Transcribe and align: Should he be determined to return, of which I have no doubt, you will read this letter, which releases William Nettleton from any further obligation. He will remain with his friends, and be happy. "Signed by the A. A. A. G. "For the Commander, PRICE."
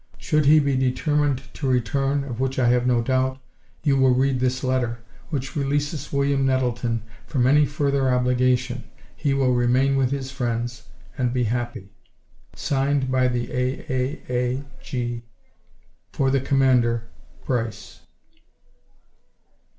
Should 0.17 0.47
he 0.47 0.59
be 0.59 0.75
determined 0.75 1.43
to 1.53 1.67
return, 1.69 2.23
of 2.23 2.39
which 2.39 2.57
I 2.57 2.69
have 2.69 2.87
no 2.87 3.03
doubt, 3.03 3.39
you 3.83 3.97
will 3.97 4.15
read 4.15 4.39
this 4.39 4.63
letter, 4.63 4.97
which 5.29 5.55
releases 5.55 6.11
William 6.11 6.43
Nettleton 6.43 7.03
from 7.27 7.45
any 7.45 7.67
further 7.67 8.09
obligation. 8.09 8.85
He 9.15 9.35
will 9.35 9.53
remain 9.53 9.97
with 9.97 10.09
his 10.09 10.31
friends, 10.31 10.87
and 11.19 11.31
be 11.31 11.43
happy. 11.43 11.89
"Signed 12.55 13.11
by 13.11 13.27
the 13.27 13.51
A. 13.51 13.83
A. 13.93 14.21
A. 14.27 14.63
G. 14.81 15.21
"For 16.11 16.31
the 16.31 16.41
Commander, 16.41 17.03
PRICE." 17.43 17.99